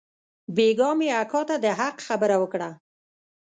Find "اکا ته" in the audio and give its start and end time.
1.21-1.55